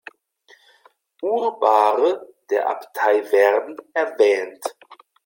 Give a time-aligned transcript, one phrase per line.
[1.21, 4.65] Urbare, der Abtei Werden erwähnt.